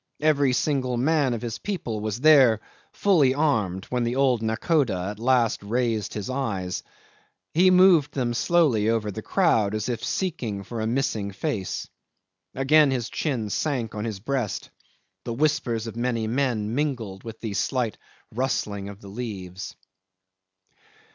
Every 0.23 0.51
single 0.51 0.97
man 0.97 1.35
of 1.35 1.43
his 1.43 1.59
people 1.59 1.99
was 1.99 2.21
there, 2.21 2.59
fully 2.91 3.35
armed, 3.35 3.85
when 3.91 4.03
the 4.03 4.15
old 4.15 4.41
nakhoda 4.41 5.11
at 5.11 5.19
last 5.19 5.61
raised 5.61 6.15
his 6.15 6.27
eyes. 6.27 6.81
He 7.53 7.69
moved 7.69 8.15
them 8.15 8.33
slowly 8.33 8.89
over 8.89 9.11
the 9.11 9.21
crowd, 9.21 9.75
as 9.75 9.89
if 9.89 10.03
seeking 10.03 10.63
for 10.63 10.81
a 10.81 10.87
missing 10.87 11.29
face. 11.29 11.87
Again 12.55 12.89
his 12.89 13.09
chin 13.11 13.51
sank 13.51 13.93
on 13.93 14.03
his 14.05 14.19
breast. 14.19 14.71
The 15.23 15.35
whispers 15.35 15.85
of 15.85 15.95
many 15.95 16.25
men 16.25 16.73
mingled 16.73 17.23
with 17.23 17.39
the 17.39 17.53
slight 17.53 17.99
rustling 18.33 18.89
of 18.89 19.01
the 19.01 19.07
leaves. 19.07 19.75